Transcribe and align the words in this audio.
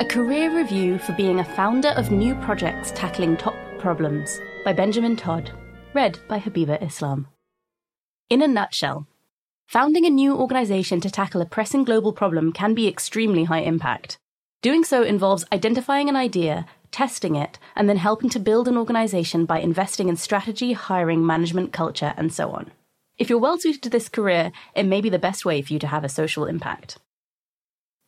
A 0.00 0.04
career 0.04 0.56
review 0.56 0.96
for 1.00 1.12
being 1.14 1.40
a 1.40 1.44
founder 1.44 1.88
of 1.88 2.12
new 2.12 2.36
projects 2.36 2.92
tackling 2.92 3.36
top 3.36 3.56
problems 3.78 4.40
by 4.64 4.72
Benjamin 4.72 5.16
Todd. 5.16 5.50
Read 5.92 6.20
by 6.28 6.38
Habiba 6.38 6.80
Islam. 6.80 7.26
In 8.30 8.40
a 8.40 8.46
nutshell, 8.46 9.08
founding 9.66 10.06
a 10.06 10.10
new 10.10 10.36
organization 10.36 11.00
to 11.00 11.10
tackle 11.10 11.40
a 11.40 11.46
pressing 11.46 11.82
global 11.82 12.12
problem 12.12 12.52
can 12.52 12.74
be 12.74 12.86
extremely 12.86 13.42
high 13.42 13.62
impact. 13.62 14.18
Doing 14.62 14.84
so 14.84 15.02
involves 15.02 15.44
identifying 15.52 16.08
an 16.08 16.14
idea, 16.14 16.64
testing 16.92 17.34
it, 17.34 17.58
and 17.74 17.88
then 17.88 17.96
helping 17.96 18.30
to 18.30 18.38
build 18.38 18.68
an 18.68 18.76
organization 18.76 19.46
by 19.46 19.58
investing 19.58 20.08
in 20.08 20.16
strategy, 20.16 20.74
hiring, 20.74 21.26
management, 21.26 21.72
culture, 21.72 22.14
and 22.16 22.32
so 22.32 22.52
on. 22.52 22.70
If 23.16 23.28
you're 23.28 23.40
well 23.40 23.58
suited 23.58 23.82
to 23.82 23.90
this 23.90 24.08
career, 24.08 24.52
it 24.76 24.86
may 24.86 25.00
be 25.00 25.10
the 25.10 25.18
best 25.18 25.44
way 25.44 25.60
for 25.60 25.72
you 25.72 25.80
to 25.80 25.88
have 25.88 26.04
a 26.04 26.08
social 26.08 26.44
impact. 26.44 26.98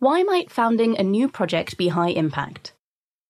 Why 0.00 0.22
might 0.22 0.50
founding 0.50 0.96
a 0.96 1.02
new 1.02 1.28
project 1.28 1.76
be 1.76 1.88
high 1.88 2.08
impact? 2.08 2.72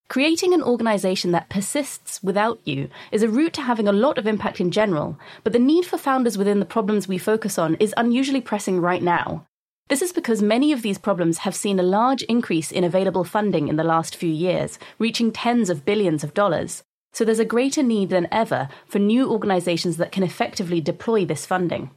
Creating 0.09 0.55
an 0.55 0.63
organization 0.63 1.33
that 1.33 1.49
persists 1.49 2.23
without 2.23 2.61
you 2.63 2.89
is 3.11 3.25
a 3.25 3.29
route 3.29 3.55
to 3.55 3.63
having 3.63 3.89
a 3.89 3.93
lot 3.93 4.19
of 4.19 4.27
impact 4.29 4.61
in 4.61 4.71
general, 4.71 5.19
but 5.43 5.53
the 5.53 5.59
need 5.59 5.85
for 5.85 5.99
founders 5.99 6.39
within 6.39 6.61
the 6.61 6.65
problems 6.65 7.09
we 7.09 7.19
focus 7.19 7.59
on 7.59 7.75
is 7.81 7.93
unusually 7.97 8.41
pressing 8.41 8.81
right 8.81 9.03
now. 9.03 9.49
This 9.89 10.01
is 10.01 10.13
because 10.13 10.43
many 10.43 10.71
of 10.71 10.83
these 10.83 10.97
problems 10.97 11.39
have 11.39 11.57
seen 11.57 11.81
a 11.81 11.83
large 11.99 12.23
increase 12.23 12.71
in 12.71 12.85
available 12.85 13.25
funding 13.25 13.67
in 13.67 13.75
the 13.75 13.83
last 13.83 14.15
few 14.15 14.31
years, 14.31 14.79
reaching 15.01 15.33
tens 15.33 15.71
of 15.71 15.85
billions 15.85 16.23
of 16.23 16.35
dollars. 16.35 16.85
So 17.13 17.25
there's 17.25 17.41
a 17.41 17.45
greater 17.45 17.83
need 17.83 18.11
than 18.11 18.29
ever 18.31 18.69
for 18.87 19.01
new 19.01 19.29
organizations 19.29 19.97
that 19.97 20.13
can 20.13 20.23
effectively 20.23 20.81
deploy 20.81 21.25
this 21.25 21.45
funding. 21.45 21.91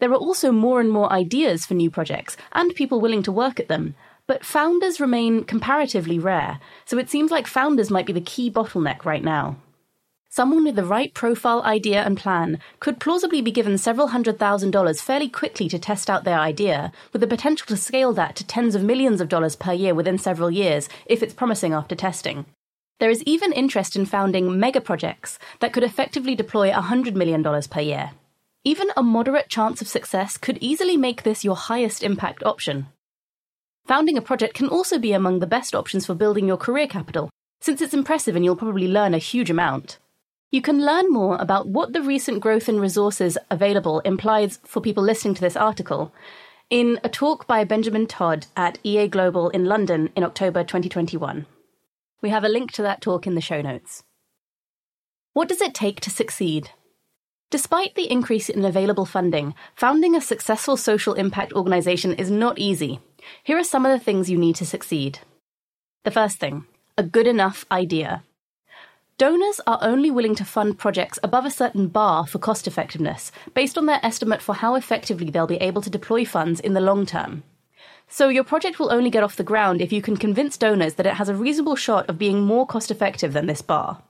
There 0.00 0.10
are 0.10 0.16
also 0.16 0.52
more 0.52 0.80
and 0.80 0.90
more 0.90 1.12
ideas 1.12 1.64
for 1.64 1.74
new 1.74 1.90
projects 1.90 2.36
and 2.52 2.74
people 2.74 3.00
willing 3.00 3.22
to 3.22 3.32
work 3.32 3.60
at 3.60 3.68
them, 3.68 3.94
but 4.26 4.44
founders 4.44 5.00
remain 5.00 5.44
comparatively 5.44 6.18
rare, 6.18 6.60
so 6.84 6.98
it 6.98 7.10
seems 7.10 7.30
like 7.30 7.46
founders 7.46 7.90
might 7.90 8.06
be 8.06 8.12
the 8.12 8.20
key 8.20 8.50
bottleneck 8.50 9.04
right 9.04 9.22
now. 9.22 9.56
Someone 10.34 10.64
with 10.64 10.76
the 10.76 10.84
right 10.84 11.12
profile, 11.12 11.62
idea, 11.62 12.02
and 12.02 12.16
plan 12.16 12.58
could 12.80 12.98
plausibly 12.98 13.42
be 13.42 13.50
given 13.50 13.76
several 13.76 14.06
hundred 14.06 14.38
thousand 14.38 14.70
dollars 14.70 15.02
fairly 15.02 15.28
quickly 15.28 15.68
to 15.68 15.78
test 15.78 16.08
out 16.08 16.24
their 16.24 16.38
idea, 16.38 16.90
with 17.12 17.20
the 17.20 17.26
potential 17.26 17.66
to 17.66 17.76
scale 17.76 18.14
that 18.14 18.34
to 18.36 18.46
tens 18.46 18.74
of 18.74 18.82
millions 18.82 19.20
of 19.20 19.28
dollars 19.28 19.56
per 19.56 19.74
year 19.74 19.94
within 19.94 20.16
several 20.16 20.50
years 20.50 20.88
if 21.04 21.22
it's 21.22 21.34
promising 21.34 21.74
after 21.74 21.94
testing. 21.94 22.46
There 22.98 23.10
is 23.10 23.22
even 23.24 23.52
interest 23.52 23.94
in 23.94 24.06
founding 24.06 24.58
mega 24.58 24.80
projects 24.80 25.38
that 25.60 25.74
could 25.74 25.82
effectively 25.82 26.34
deploy 26.34 26.70
$100 26.70 27.14
million 27.14 27.42
per 27.68 27.80
year. 27.80 28.12
Even 28.64 28.90
a 28.96 29.02
moderate 29.02 29.48
chance 29.48 29.82
of 29.82 29.88
success 29.88 30.36
could 30.36 30.56
easily 30.60 30.96
make 30.96 31.24
this 31.24 31.42
your 31.42 31.56
highest 31.56 32.04
impact 32.04 32.44
option. 32.44 32.86
Founding 33.86 34.16
a 34.16 34.22
project 34.22 34.54
can 34.54 34.68
also 34.68 35.00
be 35.00 35.12
among 35.12 35.40
the 35.40 35.48
best 35.48 35.74
options 35.74 36.06
for 36.06 36.14
building 36.14 36.46
your 36.46 36.56
career 36.56 36.86
capital, 36.86 37.28
since 37.60 37.80
it's 37.80 37.94
impressive 37.94 38.36
and 38.36 38.44
you'll 38.44 38.54
probably 38.54 38.86
learn 38.86 39.14
a 39.14 39.18
huge 39.18 39.50
amount. 39.50 39.98
You 40.52 40.62
can 40.62 40.84
learn 40.86 41.10
more 41.10 41.36
about 41.38 41.66
what 41.66 41.92
the 41.92 42.02
recent 42.02 42.40
growth 42.40 42.68
in 42.68 42.78
resources 42.78 43.36
available 43.50 43.98
implies 44.00 44.60
for 44.64 44.80
people 44.80 45.02
listening 45.02 45.34
to 45.34 45.40
this 45.40 45.56
article 45.56 46.12
in 46.70 47.00
a 47.02 47.08
talk 47.08 47.48
by 47.48 47.64
Benjamin 47.64 48.06
Todd 48.06 48.46
at 48.56 48.78
EA 48.84 49.08
Global 49.08 49.50
in 49.50 49.64
London 49.64 50.10
in 50.14 50.22
October 50.22 50.62
2021. 50.62 51.46
We 52.20 52.30
have 52.30 52.44
a 52.44 52.48
link 52.48 52.70
to 52.72 52.82
that 52.82 53.00
talk 53.00 53.26
in 53.26 53.34
the 53.34 53.40
show 53.40 53.60
notes. 53.60 54.04
What 55.32 55.48
does 55.48 55.60
it 55.60 55.74
take 55.74 56.00
to 56.02 56.10
succeed? 56.10 56.70
Despite 57.52 57.96
the 57.96 58.10
increase 58.10 58.48
in 58.48 58.64
available 58.64 59.04
funding, 59.04 59.54
founding 59.74 60.16
a 60.16 60.22
successful 60.22 60.78
social 60.78 61.12
impact 61.12 61.52
organization 61.52 62.14
is 62.14 62.30
not 62.30 62.58
easy. 62.58 62.98
Here 63.44 63.58
are 63.58 63.62
some 63.62 63.84
of 63.84 63.92
the 63.92 64.02
things 64.02 64.30
you 64.30 64.38
need 64.38 64.56
to 64.56 64.64
succeed. 64.64 65.18
The 66.04 66.10
first 66.10 66.38
thing 66.38 66.64
a 66.96 67.02
good 67.02 67.26
enough 67.26 67.66
idea. 67.70 68.22
Donors 69.18 69.60
are 69.66 69.78
only 69.82 70.10
willing 70.10 70.34
to 70.36 70.46
fund 70.46 70.78
projects 70.78 71.18
above 71.22 71.44
a 71.44 71.50
certain 71.50 71.88
bar 71.88 72.26
for 72.26 72.38
cost 72.38 72.66
effectiveness, 72.66 73.30
based 73.52 73.76
on 73.76 73.84
their 73.84 74.00
estimate 74.02 74.40
for 74.40 74.54
how 74.54 74.74
effectively 74.74 75.28
they'll 75.28 75.46
be 75.46 75.56
able 75.68 75.82
to 75.82 75.90
deploy 75.90 76.24
funds 76.24 76.58
in 76.58 76.72
the 76.72 76.80
long 76.80 77.04
term. 77.04 77.42
So, 78.08 78.30
your 78.30 78.44
project 78.44 78.78
will 78.78 78.90
only 78.90 79.10
get 79.10 79.22
off 79.22 79.36
the 79.36 79.44
ground 79.52 79.82
if 79.82 79.92
you 79.92 80.00
can 80.00 80.16
convince 80.16 80.56
donors 80.56 80.94
that 80.94 81.06
it 81.06 81.14
has 81.16 81.28
a 81.28 81.34
reasonable 81.34 81.76
shot 81.76 82.08
of 82.08 82.16
being 82.16 82.40
more 82.40 82.66
cost 82.66 82.90
effective 82.90 83.34
than 83.34 83.44
this 83.44 83.60
bar. 83.60 84.02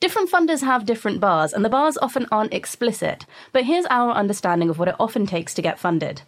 Different 0.00 0.30
funders 0.30 0.62
have 0.62 0.86
different 0.86 1.18
bars, 1.18 1.52
and 1.52 1.64
the 1.64 1.68
bars 1.68 1.98
often 2.00 2.26
aren't 2.30 2.54
explicit, 2.54 3.26
but 3.52 3.64
here's 3.64 3.86
our 3.86 4.12
understanding 4.12 4.70
of 4.70 4.78
what 4.78 4.86
it 4.86 4.94
often 5.00 5.26
takes 5.26 5.54
to 5.54 5.62
get 5.62 5.78
funded. 5.78 6.22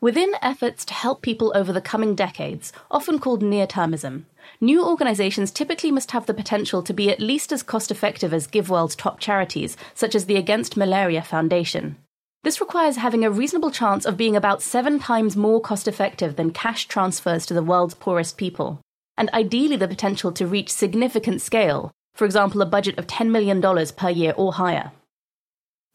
Within 0.00 0.32
efforts 0.40 0.86
to 0.86 0.94
help 0.94 1.20
people 1.20 1.52
over 1.54 1.74
the 1.74 1.82
coming 1.82 2.14
decades, 2.14 2.72
often 2.90 3.18
called 3.18 3.42
near 3.42 3.66
termism, 3.66 4.22
new 4.62 4.82
organizations 4.82 5.50
typically 5.50 5.90
must 5.90 6.12
have 6.12 6.24
the 6.24 6.32
potential 6.32 6.82
to 6.82 6.94
be 6.94 7.10
at 7.10 7.20
least 7.20 7.52
as 7.52 7.62
cost 7.62 7.90
effective 7.90 8.32
as 8.32 8.46
GiveWell's 8.46 8.96
top 8.96 9.20
charities, 9.20 9.76
such 9.94 10.14
as 10.14 10.24
the 10.24 10.36
Against 10.36 10.78
Malaria 10.78 11.20
Foundation. 11.20 11.96
This 12.44 12.62
requires 12.62 12.96
having 12.96 13.26
a 13.26 13.30
reasonable 13.30 13.70
chance 13.70 14.06
of 14.06 14.16
being 14.16 14.36
about 14.36 14.62
seven 14.62 14.98
times 14.98 15.36
more 15.36 15.60
cost 15.60 15.86
effective 15.86 16.36
than 16.36 16.50
cash 16.50 16.86
transfers 16.86 17.44
to 17.44 17.52
the 17.52 17.62
world's 17.62 17.92
poorest 17.92 18.38
people, 18.38 18.80
and 19.18 19.28
ideally 19.34 19.76
the 19.76 19.86
potential 19.86 20.32
to 20.32 20.46
reach 20.46 20.70
significant 20.70 21.42
scale, 21.42 21.92
for 22.20 22.26
example, 22.26 22.60
a 22.60 22.66
budget 22.66 22.98
of 22.98 23.06
$10 23.06 23.30
million 23.30 23.62
per 23.96 24.10
year 24.10 24.34
or 24.36 24.52
higher. 24.52 24.92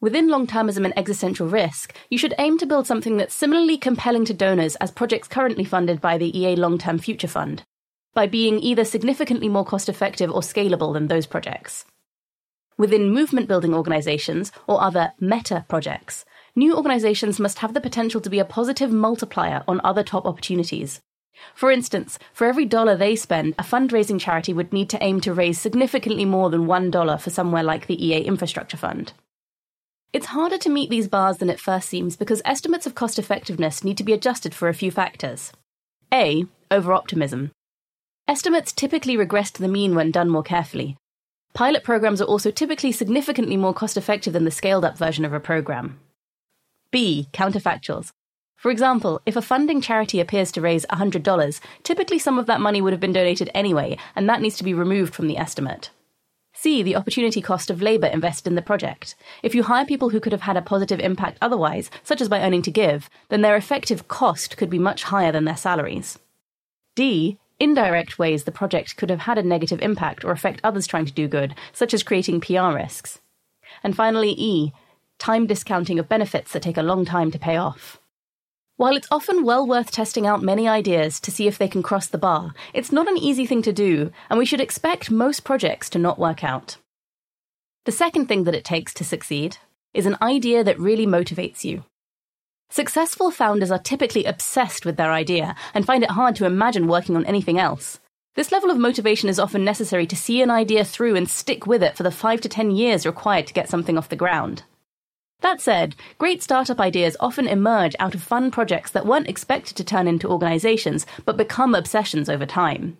Within 0.01 0.27
long 0.27 0.47
termism 0.47 0.83
and 0.83 0.97
existential 0.97 1.47
risk, 1.47 1.93
you 2.09 2.17
should 2.17 2.33
aim 2.39 2.57
to 2.57 2.65
build 2.65 2.87
something 2.87 3.17
that's 3.17 3.35
similarly 3.35 3.77
compelling 3.77 4.25
to 4.25 4.33
donors 4.33 4.75
as 4.77 4.89
projects 4.89 5.27
currently 5.27 5.63
funded 5.63 6.01
by 6.01 6.17
the 6.17 6.35
EA 6.35 6.55
Long 6.55 6.79
Term 6.79 6.97
Future 6.97 7.27
Fund, 7.27 7.61
by 8.15 8.25
being 8.25 8.59
either 8.59 8.83
significantly 8.83 9.47
more 9.47 9.63
cost 9.63 9.87
effective 9.87 10.31
or 10.31 10.41
scalable 10.41 10.93
than 10.93 11.09
those 11.09 11.27
projects. 11.27 11.85
Within 12.75 13.11
movement 13.11 13.47
building 13.47 13.75
organizations 13.75 14.51
or 14.65 14.81
other 14.81 15.13
meta 15.19 15.63
projects, 15.69 16.25
new 16.55 16.75
organizations 16.75 17.39
must 17.39 17.59
have 17.59 17.75
the 17.75 17.81
potential 17.87 18.19
to 18.21 18.31
be 18.31 18.39
a 18.39 18.45
positive 18.45 18.91
multiplier 18.91 19.63
on 19.67 19.79
other 19.83 20.01
top 20.01 20.25
opportunities, 20.25 21.01
for 21.53 21.71
instance, 21.71 22.19
for 22.33 22.47
every 22.47 22.65
dollar 22.65 22.95
they 22.95 23.15
spend, 23.15 23.55
a 23.57 23.63
fundraising 23.63 24.19
charity 24.19 24.53
would 24.53 24.73
need 24.73 24.89
to 24.89 25.03
aim 25.03 25.21
to 25.21 25.33
raise 25.33 25.59
significantly 25.59 26.25
more 26.25 26.49
than 26.49 26.65
$1 26.65 27.21
for 27.21 27.29
somewhere 27.29 27.63
like 27.63 27.87
the 27.87 28.05
EA 28.05 28.21
Infrastructure 28.21 28.77
Fund. 28.77 29.13
It's 30.13 30.27
harder 30.27 30.57
to 30.59 30.69
meet 30.69 30.89
these 30.89 31.07
bars 31.07 31.37
than 31.37 31.49
it 31.49 31.59
first 31.59 31.89
seems 31.89 32.15
because 32.15 32.41
estimates 32.45 32.85
of 32.85 32.95
cost 32.95 33.19
effectiveness 33.19 33.83
need 33.83 33.97
to 33.97 34.03
be 34.03 34.13
adjusted 34.13 34.55
for 34.55 34.69
a 34.69 34.73
few 34.73 34.89
factors. 34.89 35.51
A. 36.13 36.45
Over 36.71 36.93
optimism. 36.93 37.51
Estimates 38.27 38.71
typically 38.71 39.17
regress 39.17 39.51
to 39.51 39.61
the 39.61 39.67
mean 39.67 39.93
when 39.93 40.11
done 40.11 40.29
more 40.29 40.43
carefully. 40.43 40.97
Pilot 41.53 41.83
programs 41.83 42.21
are 42.21 42.25
also 42.25 42.49
typically 42.51 42.91
significantly 42.91 43.55
more 43.55 43.73
cost 43.73 43.97
effective 43.97 44.33
than 44.33 44.45
the 44.45 44.51
scaled 44.51 44.83
up 44.83 44.97
version 44.97 45.25
of 45.25 45.33
a 45.33 45.39
program. 45.39 45.99
B. 46.91 47.27
Counterfactuals. 47.33 48.11
For 48.55 48.71
example, 48.71 49.21
if 49.25 49.35
a 49.35 49.41
funding 49.41 49.81
charity 49.81 50.19
appears 50.19 50.51
to 50.53 50.61
raise 50.61 50.85
$100, 50.87 51.59
typically 51.83 52.19
some 52.19 52.39
of 52.39 52.45
that 52.47 52.61
money 52.61 52.81
would 52.81 52.93
have 52.93 52.99
been 52.99 53.13
donated 53.13 53.49
anyway, 53.53 53.97
and 54.15 54.27
that 54.27 54.41
needs 54.41 54.57
to 54.57 54.63
be 54.63 54.73
removed 54.73 55.13
from 55.13 55.27
the 55.27 55.37
estimate. 55.37 55.91
C. 56.53 56.81
The 56.81 56.95
opportunity 56.95 57.41
cost 57.41 57.69
of 57.69 57.81
labour 57.81 58.07
invested 58.07 58.47
in 58.47 58.55
the 58.55 58.61
project. 58.61 59.15
If 59.43 59.53
you 59.53 59.63
hire 59.63 59.85
people 59.85 60.09
who 60.09 60.21
could 60.21 60.31
have 60.31 60.41
had 60.41 60.55
a 60.55 60.61
positive 60.61 61.01
impact 61.01 61.37
otherwise, 61.41 61.91
such 62.01 62.21
as 62.21 62.29
by 62.29 62.41
earning 62.41 62.61
to 62.63 62.71
give, 62.71 63.09
then 63.29 63.41
their 63.41 63.57
effective 63.57 64.07
cost 64.07 64.55
could 64.55 64.69
be 64.69 64.79
much 64.79 65.03
higher 65.03 65.33
than 65.33 65.43
their 65.43 65.57
salaries. 65.57 66.17
D. 66.95 67.37
Indirect 67.59 68.17
ways 68.17 68.45
the 68.45 68.51
project 68.51 68.97
could 68.97 69.09
have 69.09 69.21
had 69.21 69.37
a 69.37 69.43
negative 69.43 69.81
impact 69.81 70.25
or 70.25 70.31
affect 70.31 70.61
others 70.63 70.87
trying 70.87 71.05
to 71.05 71.13
do 71.13 71.27
good, 71.27 71.55
such 71.73 71.93
as 71.93 72.03
creating 72.03 72.41
PR 72.41 72.71
risks. 72.71 73.19
And 73.83 73.95
finally, 73.95 74.33
E. 74.37 74.73
Time 75.19 75.45
discounting 75.45 75.99
of 75.99 76.09
benefits 76.09 76.51
that 76.53 76.63
take 76.63 76.77
a 76.77 76.83
long 76.83 77.05
time 77.05 77.31
to 77.31 77.39
pay 77.39 77.57
off. 77.57 77.99
While 78.77 78.97
it's 78.97 79.07
often 79.09 79.45
well 79.45 79.65
worth 79.65 79.89
testing 79.89 80.27
out 80.27 80.41
many 80.41 80.67
ideas 80.67 81.21
to 81.21 81.31
see 81.31 81.47
if 81.47 81.57
they 81.57 81.69
can 81.69 81.81
cross 81.81 82.07
the 82.07 82.17
bar, 82.17 82.53
it's 82.73 82.91
not 82.91 83.07
an 83.07 83.17
easy 83.17 83.45
thing 83.45 83.61
to 83.61 83.71
do, 83.71 84.11
and 84.29 84.37
we 84.37 84.45
should 84.45 84.59
expect 84.59 85.09
most 85.09 85.45
projects 85.45 85.89
to 85.91 85.99
not 85.99 86.19
work 86.19 86.43
out. 86.43 86.75
The 87.85 87.93
second 87.93 88.27
thing 88.27 88.43
that 88.43 88.55
it 88.55 88.65
takes 88.65 88.93
to 88.95 89.05
succeed 89.05 89.57
is 89.93 90.05
an 90.05 90.17
idea 90.21 90.61
that 90.61 90.77
really 90.77 91.05
motivates 91.07 91.63
you. 91.63 91.85
Successful 92.69 93.31
founders 93.31 93.71
are 93.71 93.79
typically 93.79 94.25
obsessed 94.25 94.85
with 94.85 94.97
their 94.97 95.13
idea 95.13 95.55
and 95.73 95.85
find 95.85 96.03
it 96.03 96.11
hard 96.11 96.35
to 96.35 96.45
imagine 96.45 96.87
working 96.87 97.15
on 97.15 97.25
anything 97.25 97.57
else. 97.57 98.01
This 98.35 98.51
level 98.51 98.71
of 98.71 98.77
motivation 98.77 99.29
is 99.29 99.39
often 99.39 99.63
necessary 99.63 100.05
to 100.07 100.17
see 100.17 100.41
an 100.41 100.51
idea 100.51 100.83
through 100.83 101.15
and 101.15 101.29
stick 101.29 101.65
with 101.65 101.81
it 101.81 101.95
for 101.95 102.03
the 102.03 102.11
5 102.11 102.41
to 102.41 102.49
10 102.49 102.71
years 102.71 103.05
required 103.05 103.47
to 103.47 103.53
get 103.53 103.69
something 103.69 103.97
off 103.97 104.09
the 104.09 104.17
ground. 104.17 104.63
That 105.41 105.61
said, 105.61 105.95
great 106.17 106.41
startup 106.41 106.79
ideas 106.79 107.17
often 107.19 107.47
emerge 107.47 107.95
out 107.99 108.15
of 108.15 108.23
fun 108.23 108.51
projects 108.51 108.91
that 108.91 109.05
weren't 109.05 109.29
expected 109.29 109.77
to 109.77 109.83
turn 109.83 110.07
into 110.07 110.29
organizations, 110.29 111.05
but 111.25 111.37
become 111.37 111.75
obsessions 111.75 112.29
over 112.29 112.45
time. 112.45 112.97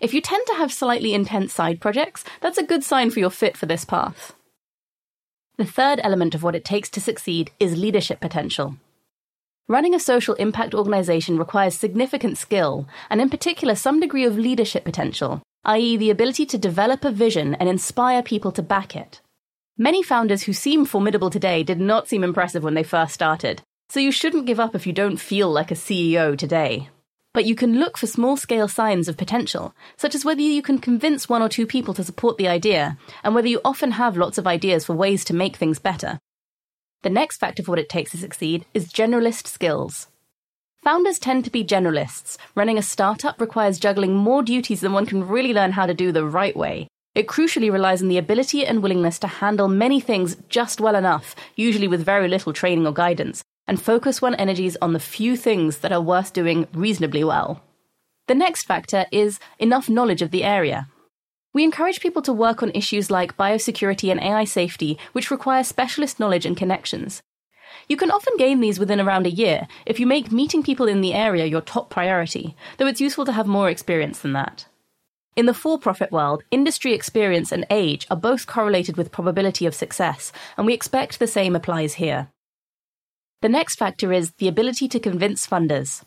If 0.00 0.12
you 0.12 0.20
tend 0.20 0.46
to 0.46 0.54
have 0.54 0.72
slightly 0.72 1.14
intense 1.14 1.54
side 1.54 1.80
projects, 1.80 2.24
that's 2.40 2.58
a 2.58 2.66
good 2.66 2.84
sign 2.84 3.10
for 3.10 3.20
your 3.20 3.30
fit 3.30 3.56
for 3.56 3.66
this 3.66 3.84
path. 3.84 4.34
The 5.58 5.64
third 5.64 6.00
element 6.02 6.34
of 6.34 6.42
what 6.42 6.54
it 6.54 6.64
takes 6.64 6.90
to 6.90 7.00
succeed 7.00 7.50
is 7.58 7.78
leadership 7.78 8.20
potential. 8.20 8.76
Running 9.68 9.94
a 9.94 10.00
social 10.00 10.34
impact 10.34 10.74
organization 10.74 11.38
requires 11.38 11.74
significant 11.74 12.36
skill, 12.36 12.86
and 13.08 13.20
in 13.20 13.30
particular, 13.30 13.74
some 13.74 14.00
degree 14.00 14.24
of 14.24 14.38
leadership 14.38 14.84
potential, 14.84 15.42
i.e., 15.64 15.96
the 15.96 16.10
ability 16.10 16.46
to 16.46 16.58
develop 16.58 17.04
a 17.04 17.10
vision 17.10 17.54
and 17.54 17.68
inspire 17.68 18.22
people 18.22 18.52
to 18.52 18.62
back 18.62 18.94
it. 18.94 19.20
Many 19.78 20.02
founders 20.02 20.44
who 20.44 20.54
seem 20.54 20.86
formidable 20.86 21.28
today 21.28 21.62
did 21.62 21.78
not 21.78 22.08
seem 22.08 22.24
impressive 22.24 22.62
when 22.64 22.72
they 22.72 22.82
first 22.82 23.12
started, 23.12 23.60
so 23.90 24.00
you 24.00 24.10
shouldn't 24.10 24.46
give 24.46 24.58
up 24.58 24.74
if 24.74 24.86
you 24.86 24.92
don't 24.94 25.18
feel 25.18 25.50
like 25.50 25.70
a 25.70 25.74
CEO 25.74 26.36
today. 26.36 26.88
But 27.34 27.44
you 27.44 27.54
can 27.54 27.78
look 27.78 27.98
for 27.98 28.06
small 28.06 28.38
scale 28.38 28.68
signs 28.68 29.06
of 29.06 29.18
potential, 29.18 29.74
such 29.98 30.14
as 30.14 30.24
whether 30.24 30.40
you 30.40 30.62
can 30.62 30.78
convince 30.78 31.28
one 31.28 31.42
or 31.42 31.50
two 31.50 31.66
people 31.66 31.92
to 31.92 32.04
support 32.04 32.38
the 32.38 32.48
idea, 32.48 32.96
and 33.22 33.34
whether 33.34 33.48
you 33.48 33.60
often 33.66 33.90
have 33.90 34.16
lots 34.16 34.38
of 34.38 34.46
ideas 34.46 34.86
for 34.86 34.94
ways 34.94 35.26
to 35.26 35.34
make 35.34 35.56
things 35.56 35.78
better. 35.78 36.20
The 37.02 37.10
next 37.10 37.36
factor 37.36 37.62
for 37.62 37.72
what 37.72 37.78
it 37.78 37.90
takes 37.90 38.12
to 38.12 38.16
succeed 38.16 38.64
is 38.72 38.90
generalist 38.90 39.46
skills. 39.46 40.06
Founders 40.84 41.18
tend 41.18 41.44
to 41.44 41.50
be 41.50 41.62
generalists. 41.62 42.38
Running 42.54 42.78
a 42.78 42.82
startup 42.82 43.38
requires 43.38 43.78
juggling 43.78 44.14
more 44.14 44.42
duties 44.42 44.80
than 44.80 44.94
one 44.94 45.04
can 45.04 45.28
really 45.28 45.52
learn 45.52 45.72
how 45.72 45.84
to 45.84 45.92
do 45.92 46.12
the 46.12 46.24
right 46.24 46.56
way. 46.56 46.88
It 47.16 47.28
crucially 47.28 47.72
relies 47.72 48.02
on 48.02 48.08
the 48.08 48.18
ability 48.18 48.66
and 48.66 48.82
willingness 48.82 49.18
to 49.20 49.26
handle 49.26 49.68
many 49.68 50.00
things 50.00 50.36
just 50.50 50.82
well 50.82 50.94
enough, 50.94 51.34
usually 51.54 51.88
with 51.88 52.04
very 52.04 52.28
little 52.28 52.52
training 52.52 52.86
or 52.86 52.92
guidance, 52.92 53.42
and 53.66 53.80
focus 53.80 54.20
one's 54.20 54.36
energies 54.38 54.76
on 54.82 54.92
the 54.92 55.00
few 55.00 55.34
things 55.34 55.78
that 55.78 55.92
are 55.92 56.00
worth 56.02 56.34
doing 56.34 56.68
reasonably 56.74 57.24
well. 57.24 57.62
The 58.28 58.34
next 58.34 58.64
factor 58.64 59.06
is 59.10 59.40
enough 59.58 59.88
knowledge 59.88 60.20
of 60.20 60.30
the 60.30 60.44
area. 60.44 60.88
We 61.54 61.64
encourage 61.64 62.00
people 62.00 62.20
to 62.20 62.34
work 62.34 62.62
on 62.62 62.70
issues 62.72 63.10
like 63.10 63.38
biosecurity 63.38 64.10
and 64.10 64.20
AI 64.20 64.44
safety, 64.44 64.98
which 65.12 65.30
require 65.30 65.64
specialist 65.64 66.20
knowledge 66.20 66.44
and 66.44 66.54
connections. 66.54 67.22
You 67.88 67.96
can 67.96 68.10
often 68.10 68.36
gain 68.36 68.60
these 68.60 68.78
within 68.78 69.00
around 69.00 69.26
a 69.26 69.30
year 69.30 69.68
if 69.86 69.98
you 69.98 70.06
make 70.06 70.30
meeting 70.30 70.62
people 70.62 70.86
in 70.86 71.00
the 71.00 71.14
area 71.14 71.46
your 71.46 71.62
top 71.62 71.88
priority, 71.88 72.54
though 72.76 72.86
it's 72.86 73.00
useful 73.00 73.24
to 73.24 73.32
have 73.32 73.46
more 73.46 73.70
experience 73.70 74.18
than 74.18 74.34
that. 74.34 74.66
In 75.36 75.46
the 75.46 75.54
for 75.54 75.78
profit 75.78 76.10
world, 76.10 76.42
industry 76.50 76.94
experience 76.94 77.52
and 77.52 77.66
age 77.70 78.06
are 78.10 78.16
both 78.16 78.46
correlated 78.46 78.96
with 78.96 79.12
probability 79.12 79.66
of 79.66 79.74
success, 79.74 80.32
and 80.56 80.66
we 80.66 80.72
expect 80.72 81.18
the 81.18 81.26
same 81.26 81.54
applies 81.54 81.94
here. 81.94 82.28
The 83.42 83.50
next 83.50 83.76
factor 83.76 84.12
is 84.14 84.32
the 84.38 84.48
ability 84.48 84.88
to 84.88 84.98
convince 84.98 85.46
funders. 85.46 86.02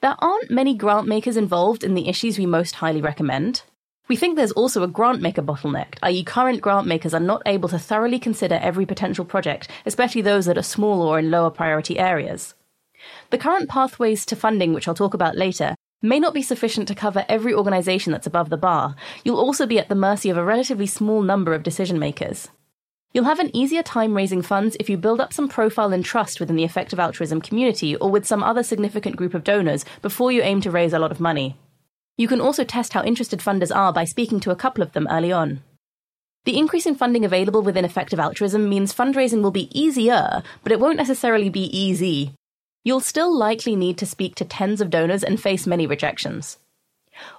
There 0.00 0.16
aren't 0.18 0.50
many 0.50 0.74
grant 0.74 1.06
makers 1.06 1.36
involved 1.36 1.84
in 1.84 1.94
the 1.94 2.08
issues 2.08 2.38
we 2.38 2.46
most 2.46 2.76
highly 2.76 3.02
recommend, 3.02 3.62
we 4.08 4.16
think 4.16 4.36
there's 4.36 4.52
also 4.52 4.82
a 4.84 4.88
grant 4.88 5.20
maker 5.20 5.42
bottleneck, 5.42 5.96
i.e., 6.02 6.22
current 6.22 6.60
grant 6.60 6.86
makers 6.86 7.12
are 7.12 7.20
not 7.20 7.42
able 7.44 7.68
to 7.68 7.78
thoroughly 7.78 8.20
consider 8.20 8.54
every 8.54 8.86
potential 8.86 9.24
project, 9.24 9.68
especially 9.84 10.22
those 10.22 10.46
that 10.46 10.58
are 10.58 10.62
small 10.62 11.02
or 11.02 11.18
in 11.18 11.30
lower 11.30 11.50
priority 11.50 11.98
areas. 11.98 12.54
The 13.30 13.38
current 13.38 13.68
pathways 13.68 14.24
to 14.26 14.36
funding, 14.36 14.72
which 14.72 14.86
I'll 14.86 14.94
talk 14.94 15.14
about 15.14 15.36
later, 15.36 15.74
may 16.06 16.20
not 16.20 16.34
be 16.34 16.42
sufficient 16.42 16.88
to 16.88 16.94
cover 16.94 17.26
every 17.28 17.52
organisation 17.52 18.12
that's 18.12 18.26
above 18.26 18.50
the 18.50 18.56
bar. 18.56 18.94
You'll 19.24 19.40
also 19.40 19.66
be 19.66 19.78
at 19.78 19.88
the 19.88 19.94
mercy 19.94 20.30
of 20.30 20.36
a 20.36 20.44
relatively 20.44 20.86
small 20.86 21.22
number 21.22 21.54
of 21.54 21.62
decision 21.62 21.98
makers. 21.98 22.48
You'll 23.12 23.24
have 23.24 23.38
an 23.38 23.54
easier 23.56 23.82
time 23.82 24.14
raising 24.14 24.42
funds 24.42 24.76
if 24.78 24.90
you 24.90 24.96
build 24.96 25.20
up 25.20 25.32
some 25.32 25.48
profile 25.48 25.92
and 25.92 26.04
trust 26.04 26.38
within 26.38 26.56
the 26.56 26.64
effective 26.64 27.00
altruism 27.00 27.40
community 27.40 27.96
or 27.96 28.10
with 28.10 28.26
some 28.26 28.42
other 28.42 28.62
significant 28.62 29.16
group 29.16 29.32
of 29.32 29.44
donors 29.44 29.84
before 30.02 30.32
you 30.32 30.42
aim 30.42 30.60
to 30.60 30.70
raise 30.70 30.92
a 30.92 30.98
lot 30.98 31.10
of 31.10 31.20
money. 31.20 31.56
You 32.18 32.28
can 32.28 32.40
also 32.40 32.64
test 32.64 32.92
how 32.92 33.02
interested 33.02 33.40
funders 33.40 33.74
are 33.74 33.92
by 33.92 34.04
speaking 34.04 34.40
to 34.40 34.50
a 34.50 34.56
couple 34.56 34.82
of 34.82 34.92
them 34.92 35.06
early 35.10 35.32
on. 35.32 35.62
The 36.44 36.58
increase 36.58 36.86
in 36.86 36.94
funding 36.94 37.24
available 37.24 37.62
within 37.62 37.84
effective 37.84 38.20
altruism 38.20 38.68
means 38.68 38.94
fundraising 38.94 39.42
will 39.42 39.50
be 39.50 39.68
easier, 39.78 40.42
but 40.62 40.70
it 40.70 40.78
won't 40.78 40.96
necessarily 40.96 41.48
be 41.48 41.64
easy. 41.76 42.34
You'll 42.86 43.00
still 43.00 43.36
likely 43.36 43.74
need 43.74 43.98
to 43.98 44.06
speak 44.06 44.36
to 44.36 44.44
tens 44.44 44.80
of 44.80 44.90
donors 44.90 45.24
and 45.24 45.40
face 45.40 45.66
many 45.66 45.88
rejections. 45.88 46.58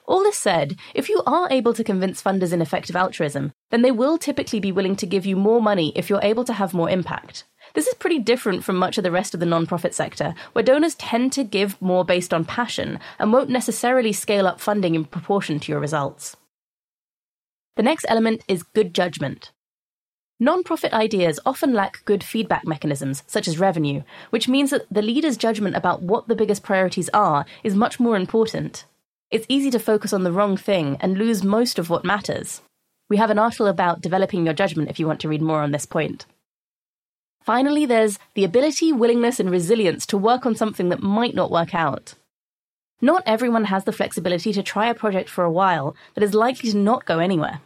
All 0.05 0.19
this 0.19 0.35
said, 0.35 0.75
if 0.93 1.07
you 1.07 1.23
are 1.25 1.47
able 1.49 1.73
to 1.75 1.85
convince 1.85 2.21
funders 2.21 2.51
in 2.51 2.61
effective 2.61 2.97
altruism, 2.97 3.53
then 3.69 3.81
they 3.81 3.91
will 3.91 4.17
typically 4.17 4.59
be 4.59 4.73
willing 4.73 4.97
to 4.97 5.05
give 5.05 5.25
you 5.25 5.37
more 5.37 5.61
money 5.61 5.93
if 5.95 6.09
you're 6.09 6.19
able 6.21 6.43
to 6.43 6.51
have 6.51 6.73
more 6.73 6.89
impact. 6.89 7.45
This 7.75 7.87
is 7.87 7.93
pretty 7.93 8.19
different 8.19 8.65
from 8.65 8.75
much 8.75 8.97
of 8.97 9.05
the 9.05 9.11
rest 9.11 9.33
of 9.33 9.39
the 9.39 9.45
nonprofit 9.45 9.93
sector, 9.93 10.35
where 10.51 10.63
donors 10.63 10.95
tend 10.95 11.31
to 11.31 11.45
give 11.45 11.81
more 11.81 12.03
based 12.03 12.33
on 12.33 12.43
passion 12.43 12.99
and 13.17 13.31
won't 13.31 13.49
necessarily 13.49 14.11
scale 14.11 14.47
up 14.47 14.59
funding 14.59 14.95
in 14.95 15.05
proportion 15.05 15.61
to 15.61 15.71
your 15.71 15.79
results. 15.79 16.35
The 17.77 17.83
next 17.83 18.05
element 18.09 18.43
is 18.49 18.63
good 18.63 18.93
judgment. 18.93 19.53
Nonprofit 20.41 20.93
ideas 20.93 21.39
often 21.47 21.73
lack 21.73 22.05
good 22.05 22.23
feedback 22.23 22.67
mechanisms, 22.67 23.23
such 23.25 23.47
as 23.47 23.57
revenue, 23.57 24.03
which 24.29 24.47
means 24.47 24.69
that 24.69 24.85
the 24.91 25.01
leader's 25.01 25.35
judgment 25.35 25.75
about 25.75 26.03
what 26.03 26.27
the 26.27 26.35
biggest 26.35 26.61
priorities 26.61 27.09
are 27.09 27.43
is 27.63 27.73
much 27.73 27.99
more 27.99 28.15
important. 28.15 28.85
It's 29.31 29.47
easy 29.49 29.71
to 29.71 29.79
focus 29.79 30.13
on 30.13 30.23
the 30.23 30.31
wrong 30.31 30.55
thing 30.55 30.97
and 30.99 31.17
lose 31.17 31.43
most 31.43 31.79
of 31.79 31.89
what 31.89 32.05
matters. 32.05 32.61
We 33.09 33.17
have 33.17 33.31
an 33.31 33.39
article 33.39 33.65
about 33.65 34.01
developing 34.01 34.45
your 34.45 34.53
judgment 34.53 34.91
if 34.91 34.99
you 34.99 35.07
want 35.07 35.19
to 35.21 35.27
read 35.27 35.41
more 35.41 35.63
on 35.63 35.71
this 35.71 35.87
point. 35.87 36.27
Finally, 37.41 37.87
there's 37.87 38.19
the 38.35 38.43
ability, 38.43 38.93
willingness, 38.93 39.39
and 39.39 39.49
resilience 39.49 40.05
to 40.05 40.17
work 40.17 40.45
on 40.45 40.53
something 40.53 40.89
that 40.89 41.01
might 41.01 41.33
not 41.33 41.49
work 41.49 41.73
out. 41.73 42.13
Not 43.01 43.23
everyone 43.25 43.65
has 43.65 43.85
the 43.85 43.91
flexibility 43.91 44.53
to 44.53 44.61
try 44.61 44.87
a 44.87 44.93
project 44.93 45.29
for 45.29 45.43
a 45.43 45.51
while 45.51 45.95
that 46.13 46.23
is 46.23 46.35
likely 46.35 46.71
to 46.71 46.77
not 46.77 47.05
go 47.05 47.19
anywhere. 47.19 47.61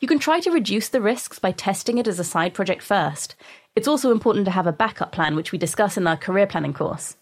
You 0.00 0.08
can 0.08 0.18
try 0.18 0.40
to 0.40 0.50
reduce 0.50 0.88
the 0.88 1.00
risks 1.00 1.38
by 1.38 1.52
testing 1.52 1.98
it 1.98 2.08
as 2.08 2.18
a 2.18 2.24
side 2.24 2.54
project 2.54 2.82
first. 2.82 3.36
It's 3.76 3.86
also 3.86 4.10
important 4.10 4.46
to 4.46 4.50
have 4.50 4.66
a 4.66 4.72
backup 4.72 5.12
plan, 5.12 5.36
which 5.36 5.52
we 5.52 5.58
discuss 5.58 5.96
in 5.96 6.06
our 6.06 6.16
career 6.16 6.46
planning 6.46 6.72
course. 6.72 7.16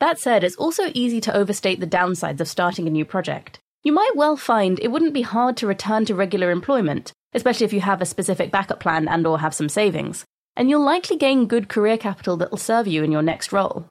That 0.00 0.18
said, 0.18 0.44
it's 0.44 0.56
also 0.56 0.90
easy 0.94 1.20
to 1.22 1.36
overstate 1.36 1.80
the 1.80 1.86
downsides 1.86 2.40
of 2.40 2.48
starting 2.48 2.86
a 2.86 2.90
new 2.90 3.04
project. 3.04 3.58
You 3.82 3.92
might 3.92 4.16
well 4.16 4.36
find 4.36 4.78
it 4.80 4.88
wouldn't 4.88 5.14
be 5.14 5.22
hard 5.22 5.56
to 5.58 5.66
return 5.66 6.04
to 6.06 6.14
regular 6.14 6.50
employment, 6.50 7.12
especially 7.34 7.66
if 7.66 7.72
you 7.72 7.80
have 7.80 8.00
a 8.00 8.06
specific 8.06 8.50
backup 8.50 8.80
plan 8.80 9.08
and 9.08 9.26
or 9.26 9.40
have 9.40 9.54
some 9.54 9.68
savings 9.68 10.24
and 10.56 10.70
you'll 10.70 10.84
likely 10.84 11.16
gain 11.16 11.46
good 11.46 11.68
career 11.68 11.98
capital 11.98 12.36
that 12.38 12.50
will 12.50 12.58
serve 12.58 12.86
you 12.86 13.04
in 13.04 13.12
your 13.12 13.22
next 13.22 13.52
role. 13.52 13.88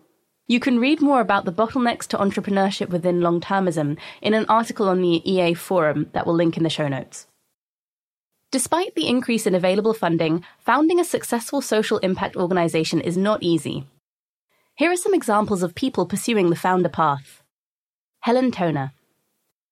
You 0.47 0.59
can 0.59 0.79
read 0.79 1.01
more 1.01 1.21
about 1.21 1.45
the 1.45 1.53
bottlenecks 1.53 2.07
to 2.07 2.17
entrepreneurship 2.17 2.89
within 2.89 3.21
long 3.21 3.39
termism 3.39 3.97
in 4.21 4.33
an 4.33 4.45
article 4.49 4.89
on 4.89 5.01
the 5.01 5.31
EA 5.31 5.53
forum 5.53 6.09
that 6.13 6.25
we'll 6.25 6.35
link 6.35 6.57
in 6.57 6.63
the 6.63 6.69
show 6.69 6.87
notes. 6.87 7.27
Despite 8.51 8.95
the 8.95 9.07
increase 9.07 9.45
in 9.45 9.55
available 9.55 9.93
funding, 9.93 10.43
founding 10.59 10.99
a 10.99 11.03
successful 11.03 11.61
social 11.61 11.97
impact 11.99 12.35
organization 12.35 13.01
is 13.01 13.17
not 13.17 13.43
easy. 13.43 13.87
Here 14.75 14.91
are 14.91 14.97
some 14.97 15.13
examples 15.13 15.63
of 15.63 15.75
people 15.75 16.05
pursuing 16.05 16.49
the 16.49 16.55
founder 16.55 16.89
path. 16.89 17.41
Helen 18.21 18.51
Toner, 18.51 18.91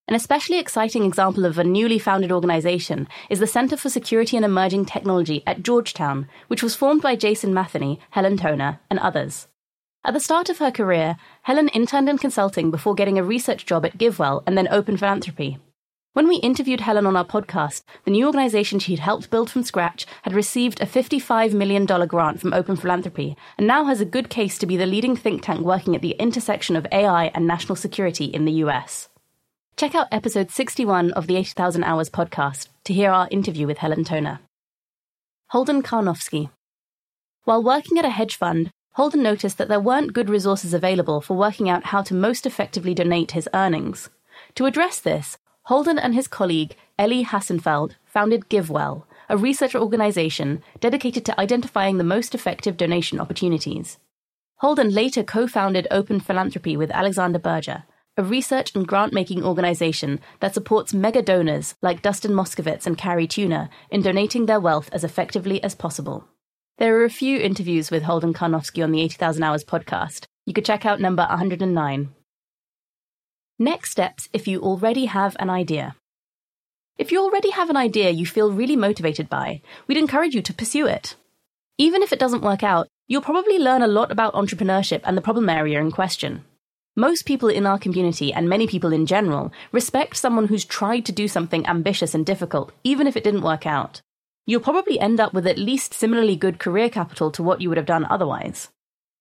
an 0.07 0.15
especially 0.15 0.59
exciting 0.59 1.05
example 1.05 1.45
of 1.45 1.57
a 1.57 1.63
newly 1.63 1.98
founded 1.98 2.29
organization 2.29 3.07
is 3.29 3.39
the 3.39 3.48
Center 3.48 3.77
for 3.77 3.89
Security 3.89 4.36
and 4.36 4.45
Emerging 4.45 4.86
Technology 4.86 5.43
at 5.48 5.63
Georgetown, 5.63 6.27
which 6.48 6.62
was 6.62 6.75
formed 6.75 7.01
by 7.01 7.15
Jason 7.15 7.53
Matheny, 7.53 8.01
Helen 8.09 8.36
Toner, 8.36 8.81
and 8.89 9.00
others. 9.00 9.48
At 10.03 10.13
the 10.13 10.19
start 10.19 10.50
of 10.50 10.57
her 10.57 10.71
career, 10.71 11.15
Helen 11.43 11.69
interned 11.69 12.09
in 12.09 12.17
consulting 12.17 12.69
before 12.69 12.95
getting 12.95 13.17
a 13.17 13.24
research 13.24 13.65
job 13.65 13.86
at 13.86 13.98
GiveWell 13.98 14.43
and 14.45 14.57
then 14.57 14.67
Open 14.69 14.98
Philanthropy. 14.98 15.57
When 16.13 16.27
we 16.27 16.36
interviewed 16.36 16.82
Helen 16.82 17.08
on 17.08 17.15
our 17.15 17.25
podcast, 17.25 17.82
the 18.05 18.12
new 18.12 18.27
organization 18.27 18.77
she'd 18.77 19.00
helped 19.00 19.32
build 19.32 19.50
from 19.50 19.63
scratch 19.63 20.05
had 20.22 20.36
received 20.36 20.79
a 20.79 20.86
$55 20.86 21.53
million 21.53 21.88
grant 21.88 22.39
from 22.39 22.53
Open 22.53 22.75
Philanthropy 22.75 23.36
and 23.58 23.65
now 23.65 23.86
has 23.86 24.00
a 24.00 24.05
good 24.05 24.29
case 24.29 24.60
to 24.60 24.67
be 24.67 24.77
the 24.77 24.86
leading 24.86 25.15
think 25.15 25.41
tank 25.41 25.62
working 25.62 25.96
at 25.96 26.03
the 26.03 26.12
intersection 26.20 26.75
of 26.75 26.86
AI 26.91 27.32
and 27.34 27.48
national 27.48 27.75
security 27.75 28.25
in 28.25 28.46
the 28.46 28.51
US. 28.63 29.10
Check 29.75 29.96
out 29.96 30.05
episode 30.12 30.51
61 30.51 31.13
of 31.13 31.25
the 31.25 31.36
80,000 31.36 31.84
Hours 31.84 32.12
podcast 32.12 32.67
to 32.84 32.93
hear 32.93 33.10
our 33.10 33.27
interview 33.32 33.65
with 33.65 33.79
Helen 33.79 34.03
Toner. 34.03 34.39
Holden 35.48 35.82
Karnofsky. 35.82 36.51
While 37.46 37.63
working 37.63 37.98
at 37.98 38.05
a 38.05 38.12
hedge 38.12 38.36
fund, 38.36 38.70
Holden 38.93 39.24
noticed 39.24 39.58
that 39.58 39.67
there 39.67 39.79
weren't 39.79 40.13
good 40.13 40.29
resources 40.29 40.75
available 40.75 41.22
for 41.22 41.36
working 41.36 41.72
out 41.72 41.86
how 41.86 42.03
to 42.03 42.13
most 42.13 42.46
effectively 42.46 42.93
donate 42.93 43.32
his 43.32 43.50
earnings. 43.51 44.12
To 44.53 44.67
address 44.67 45.00
this, 45.00 45.39
Holden 45.67 45.98
and 45.98 46.13
his 46.13 46.27
colleague, 46.27 46.75
Elie 47.00 47.24
Hassenfeld, 47.24 47.93
founded 48.05 48.50
GiveWell, 48.50 49.03
a 49.29 49.38
research 49.38 49.75
organization 49.75 50.62
dedicated 50.82 51.24
to 51.25 51.39
identifying 51.39 51.98
the 51.98 52.03
most 52.03 52.36
effective 52.36 52.75
donation 52.75 53.17
opportunities. 53.17 53.98
Holden 54.58 54.89
later 54.89 55.24
co 55.24 55.48
founded 55.48 55.88
Open 55.89 56.20
Philanthropy 56.20 56.75
with 56.75 56.91
Alexander 56.91 57.39
Berger, 57.39 57.86
a 58.17 58.24
research 58.24 58.75
and 58.75 58.86
grant 58.86 59.13
making 59.13 59.46
organization 59.46 60.20
that 60.41 60.53
supports 60.53 60.93
mega 60.93 61.22
donors 61.22 61.75
like 61.82 62.01
Dustin 62.01 62.34
Moskovitz 62.34 62.86
and 62.86 62.98
Cari 62.98 63.25
Tuna 63.25 63.70
in 63.89 64.01
donating 64.01 64.46
their 64.46 64.60
wealth 64.60 64.89
as 64.91 65.05
effectively 65.05 65.63
as 65.63 65.75
possible. 65.75 66.27
There 66.77 67.00
are 67.00 67.05
a 67.05 67.10
few 67.10 67.39
interviews 67.39 67.89
with 67.89 68.03
Holden 68.03 68.34
Karnofsky 68.34 68.84
on 68.84 68.91
the 68.91 69.01
80,000 69.01 69.41
Hours 69.41 69.63
podcast. 69.63 70.25
You 70.46 70.53
could 70.53 70.65
check 70.65 70.86
out 70.86 71.00
number 71.00 71.25
109. 71.29 72.10
Next 73.60 73.91
steps 73.91 74.29
if 74.33 74.48
you 74.48 74.62
already 74.62 75.05
have 75.05 75.36
an 75.39 75.50
idea. 75.50 75.95
If 76.98 77.12
you 77.12 77.22
already 77.22 77.51
have 77.51 77.69
an 77.69 77.77
idea 77.77 78.10
you 78.10 78.25
feel 78.25 78.51
really 78.51 78.75
motivated 78.75 79.29
by, 79.29 79.62
we'd 79.88 79.98
encourage 79.98 80.36
you 80.36 80.41
to 80.41 80.53
pursue 80.53 80.88
it. 80.88 81.15
Even 81.77 82.03
if 82.03 82.13
it 82.13 82.19
doesn't 82.19 82.43
work 82.43 82.63
out, 82.63 82.88
You'll 83.05 83.22
probably 83.22 83.60
learn 83.60 83.81
a 83.81 83.88
lot 83.88 84.12
about 84.12 84.33
entrepreneurship 84.33 85.01
and 85.03 85.17
the 85.17 85.22
problem 85.22 85.50
area 85.50 85.81
in 85.81 85.91
question. 85.91 86.45
Most 86.95 87.25
people 87.25 87.50
in 87.50 87.65
our 87.65 87.77
community, 87.77 88.31
and 88.31 88.48
many 88.48 88.65
people 88.65 88.93
in 88.93 89.05
general, 89.05 89.51
respect 89.74 90.15
someone 90.15 90.48
who's 90.48 90.63
tried 90.63 91.05
to 91.05 91.12
do 91.12 91.27
something 91.27 91.65
ambitious 91.67 92.15
and 92.15 92.25
difficult, 92.25 92.72
even 92.83 93.05
if 93.05 93.17
it 93.17 93.24
didn't 93.24 93.41
work 93.41 93.65
out. 93.67 94.01
You'll 94.45 94.62
probably 94.62 95.00
end 95.00 95.19
up 95.19 95.33
with 95.33 95.45
at 95.45 95.57
least 95.57 95.93
similarly 95.93 96.38
good 96.38 96.60
career 96.60 96.89
capital 96.89 97.29
to 97.31 97.43
what 97.43 97.60
you 97.60 97.67
would 97.67 97.77
have 97.77 97.86
done 97.86 98.05
otherwise. 98.10 98.69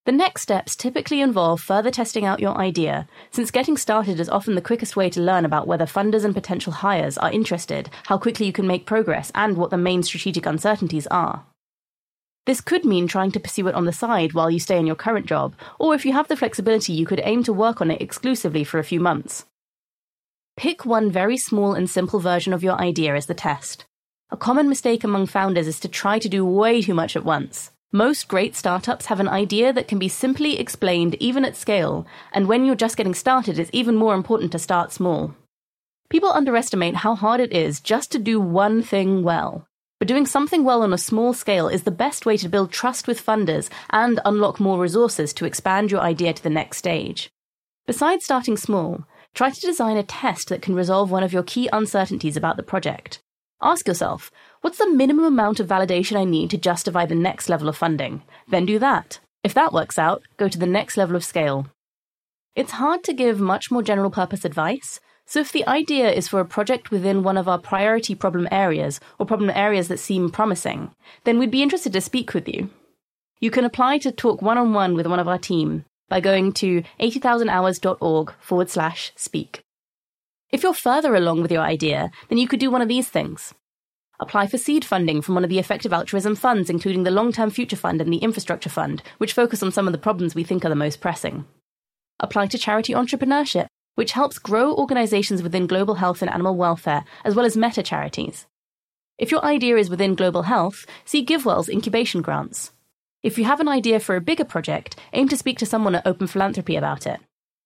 The 0.05 0.11
next 0.11 0.41
steps 0.41 0.75
typically 0.75 1.21
involve 1.21 1.61
further 1.61 1.89
testing 1.89 2.25
out 2.25 2.41
your 2.41 2.57
idea, 2.57 3.07
since 3.31 3.51
getting 3.51 3.77
started 3.77 4.19
is 4.19 4.27
often 4.27 4.55
the 4.55 4.61
quickest 4.61 4.97
way 4.97 5.09
to 5.09 5.21
learn 5.21 5.45
about 5.45 5.65
whether 5.65 5.85
funders 5.85 6.25
and 6.25 6.33
potential 6.33 6.73
hires 6.73 7.17
are 7.17 7.31
interested, 7.31 7.89
how 8.07 8.17
quickly 8.17 8.45
you 8.45 8.51
can 8.51 8.67
make 8.67 8.85
progress, 8.85 9.31
and 9.33 9.55
what 9.55 9.69
the 9.69 9.77
main 9.77 10.03
strategic 10.03 10.45
uncertainties 10.45 11.07
are. 11.07 11.45
This 12.45 12.59
could 12.59 12.83
mean 12.83 13.07
trying 13.07 13.31
to 13.31 13.39
pursue 13.39 13.69
it 13.69 13.75
on 13.75 13.85
the 13.85 13.93
side 13.93 14.33
while 14.33 14.51
you 14.51 14.59
stay 14.59 14.77
in 14.77 14.85
your 14.85 14.97
current 14.97 15.25
job, 15.25 15.55
or 15.79 15.95
if 15.95 16.05
you 16.05 16.11
have 16.11 16.27
the 16.27 16.35
flexibility, 16.35 16.91
you 16.91 17.05
could 17.05 17.21
aim 17.23 17.41
to 17.45 17.53
work 17.53 17.79
on 17.79 17.89
it 17.89 18.01
exclusively 18.01 18.65
for 18.65 18.79
a 18.79 18.83
few 18.83 18.99
months. 18.99 19.45
Pick 20.57 20.85
one 20.85 21.09
very 21.09 21.37
small 21.37 21.73
and 21.73 21.89
simple 21.89 22.19
version 22.19 22.51
of 22.51 22.61
your 22.61 22.75
idea 22.75 23.15
as 23.15 23.27
the 23.27 23.33
test. 23.33 23.85
A 24.29 24.35
common 24.35 24.67
mistake 24.67 25.05
among 25.05 25.27
founders 25.27 25.67
is 25.67 25.79
to 25.79 25.87
try 25.87 26.19
to 26.19 26.27
do 26.27 26.43
way 26.43 26.81
too 26.81 26.93
much 26.93 27.15
at 27.15 27.23
once. 27.23 27.71
Most 27.95 28.27
great 28.27 28.55
startups 28.55 29.05
have 29.05 29.19
an 29.19 29.27
idea 29.27 29.71
that 29.71 29.87
can 29.87 29.99
be 29.99 30.07
simply 30.07 30.57
explained 30.57 31.13
even 31.19 31.45
at 31.45 31.55
scale, 31.55 32.07
and 32.31 32.47
when 32.47 32.65
you're 32.65 32.73
just 32.73 32.97
getting 32.97 33.13
started, 33.13 33.59
it's 33.59 33.69
even 33.71 33.93
more 33.93 34.15
important 34.15 34.51
to 34.53 34.57
start 34.57 34.91
small. 34.91 35.35
People 36.09 36.31
underestimate 36.31 36.95
how 36.95 37.13
hard 37.13 37.39
it 37.39 37.53
is 37.53 37.79
just 37.79 38.11
to 38.11 38.17
do 38.17 38.41
one 38.41 38.81
thing 38.81 39.21
well. 39.21 39.67
But 39.99 40.07
doing 40.07 40.25
something 40.25 40.63
well 40.63 40.81
on 40.81 40.91
a 40.91 40.97
small 40.97 41.35
scale 41.35 41.67
is 41.67 41.83
the 41.83 41.91
best 41.91 42.25
way 42.25 42.35
to 42.37 42.49
build 42.49 42.71
trust 42.71 43.05
with 43.05 43.23
funders 43.23 43.69
and 43.91 44.19
unlock 44.25 44.59
more 44.59 44.79
resources 44.79 45.31
to 45.33 45.45
expand 45.45 45.91
your 45.91 46.01
idea 46.01 46.33
to 46.33 46.41
the 46.41 46.49
next 46.49 46.77
stage. 46.77 47.29
Besides 47.85 48.25
starting 48.25 48.57
small, 48.57 49.03
try 49.35 49.51
to 49.51 49.61
design 49.61 49.97
a 49.97 50.03
test 50.03 50.49
that 50.49 50.63
can 50.63 50.73
resolve 50.73 51.11
one 51.11 51.21
of 51.21 51.31
your 51.31 51.43
key 51.43 51.69
uncertainties 51.71 52.37
about 52.37 52.57
the 52.57 52.63
project. 52.63 53.19
Ask 53.61 53.87
yourself, 53.87 54.31
what's 54.63 54.77
the 54.77 54.89
minimum 54.89 55.25
amount 55.25 55.59
of 55.59 55.67
validation 55.67 56.17
I 56.17 56.23
need 56.23 56.49
to 56.51 56.57
justify 56.57 57.05
the 57.05 57.15
next 57.15 57.49
level 57.49 57.67
of 57.67 57.75
funding? 57.75 58.23
Then 58.47 58.65
do 58.65 58.79
that. 58.79 59.19
If 59.43 59.53
that 59.55 59.73
works 59.73 59.99
out, 59.99 60.23
go 60.37 60.47
to 60.47 60.57
the 60.57 60.65
next 60.65 60.95
level 60.95 61.17
of 61.17 61.25
scale. 61.25 61.67
It's 62.55 62.71
hard 62.71 63.03
to 63.03 63.13
give 63.13 63.41
much 63.41 63.69
more 63.69 63.83
general 63.83 64.09
purpose 64.09 64.45
advice, 64.45 65.01
so 65.25 65.41
if 65.41 65.51
the 65.51 65.67
idea 65.67 66.09
is 66.09 66.29
for 66.29 66.39
a 66.39 66.45
project 66.45 66.91
within 66.91 67.23
one 67.23 67.35
of 67.35 67.49
our 67.49 67.59
priority 67.59 68.15
problem 68.15 68.47
areas 68.51 69.01
or 69.19 69.25
problem 69.25 69.49
areas 69.49 69.89
that 69.89 69.99
seem 69.99 70.29
promising, 70.29 70.91
then 71.25 71.39
we'd 71.39 71.51
be 71.51 71.63
interested 71.63 71.91
to 71.91 71.99
speak 71.99 72.33
with 72.33 72.47
you. 72.47 72.69
You 73.41 73.51
can 73.51 73.65
apply 73.65 73.97
to 73.99 74.13
talk 74.13 74.41
one 74.41 74.57
on 74.57 74.71
one 74.71 74.95
with 74.95 75.07
one 75.07 75.19
of 75.19 75.27
our 75.27 75.37
team 75.37 75.83
by 76.07 76.21
going 76.21 76.53
to 76.53 76.83
80000hours.org 77.01 78.33
forward 78.39 78.69
slash 78.69 79.11
speak. 79.17 79.61
If 80.51 80.63
you're 80.63 80.73
further 80.73 81.15
along 81.15 81.41
with 81.41 81.51
your 81.51 81.63
idea, 81.63 82.11
then 82.29 82.37
you 82.37 82.47
could 82.47 82.61
do 82.61 82.71
one 82.71 82.81
of 82.81 82.87
these 82.87 83.09
things. 83.09 83.53
Apply 84.19 84.47
for 84.47 84.57
seed 84.57 84.85
funding 84.85 85.21
from 85.21 85.35
one 85.35 85.43
of 85.43 85.49
the 85.49 85.59
effective 85.59 85.91
altruism 85.91 86.35
funds, 86.35 86.69
including 86.69 87.03
the 87.03 87.11
Long 87.11 87.31
Term 87.31 87.49
Future 87.49 87.75
Fund 87.75 87.99
and 87.99 88.13
the 88.13 88.17
Infrastructure 88.17 88.69
Fund, 88.69 89.01
which 89.17 89.33
focus 89.33 89.63
on 89.63 89.71
some 89.71 89.87
of 89.87 89.91
the 89.91 89.97
problems 89.97 90.35
we 90.35 90.43
think 90.43 90.63
are 90.63 90.69
the 90.69 90.75
most 90.75 91.01
pressing. 91.01 91.45
Apply 92.19 92.47
to 92.47 92.57
charity 92.57 92.93
entrepreneurship, 92.93 93.67
which 93.95 94.11
helps 94.11 94.39
grow 94.39 94.73
organizations 94.73 95.41
within 95.41 95.67
global 95.67 95.95
health 95.95 96.21
and 96.21 96.31
animal 96.31 96.55
welfare, 96.55 97.03
as 97.25 97.35
well 97.35 97.45
as 97.45 97.57
meta 97.57 97.81
charities. 97.83 98.45
If 99.17 99.31
your 99.31 99.43
idea 99.43 99.77
is 99.77 99.89
within 99.89 100.15
global 100.15 100.43
health, 100.43 100.85
see 101.05 101.25
GiveWell's 101.25 101.69
incubation 101.69 102.21
grants. 102.21 102.71
If 103.23 103.37
you 103.37 103.45
have 103.45 103.59
an 103.59 103.69
idea 103.69 103.99
for 103.99 104.15
a 104.15 104.21
bigger 104.21 104.45
project, 104.45 104.95
aim 105.13 105.27
to 105.29 105.37
speak 105.37 105.57
to 105.59 105.65
someone 105.65 105.95
at 105.95 106.05
Open 106.05 106.27
Philanthropy 106.27 106.75
about 106.75 107.07
it. 107.07 107.19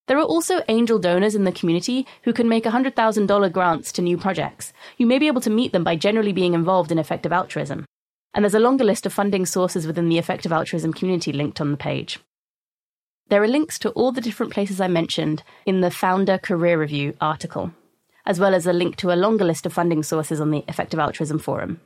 There 0.07 0.17
are 0.17 0.23
also 0.23 0.63
angel 0.69 0.99
donors 0.99 1.35
in 1.35 1.43
the 1.43 1.51
community 1.51 2.07
who 2.23 2.31
can 2.31 2.47
make 2.47 2.63
$100,000 2.63 3.51
grants 3.51 3.91
to 3.91 4.01
new 4.01 4.17
projects. 4.17 4.71
You 4.97 5.05
may 5.05 5.19
be 5.19 5.27
able 5.27 5.41
to 5.41 5.49
meet 5.49 5.73
them 5.73 5.83
by 5.83 5.97
generally 5.97 6.31
being 6.31 6.53
involved 6.53 6.91
in 6.91 6.97
effective 6.97 7.33
altruism. 7.33 7.85
And 8.33 8.43
there's 8.43 8.53
a 8.53 8.59
longer 8.59 8.85
list 8.85 9.05
of 9.05 9.13
funding 9.13 9.45
sources 9.45 9.85
within 9.85 10.07
the 10.07 10.17
effective 10.17 10.53
altruism 10.53 10.93
community 10.93 11.33
linked 11.33 11.59
on 11.59 11.71
the 11.71 11.77
page. 11.77 12.19
There 13.29 13.43
are 13.43 13.47
links 13.47 13.77
to 13.79 13.89
all 13.89 14.13
the 14.13 14.21
different 14.21 14.53
places 14.53 14.79
I 14.79 14.87
mentioned 14.87 15.43
in 15.65 15.81
the 15.81 15.91
Founder 15.91 16.37
Career 16.37 16.79
Review 16.79 17.13
article, 17.19 17.73
as 18.25 18.39
well 18.39 18.55
as 18.55 18.65
a 18.65 18.71
link 18.71 18.95
to 18.97 19.11
a 19.11 19.15
longer 19.15 19.43
list 19.43 19.65
of 19.65 19.73
funding 19.73 20.03
sources 20.03 20.39
on 20.39 20.51
the 20.51 20.63
Effective 20.69 20.99
Altruism 20.99 21.37
Forum. 21.37 21.81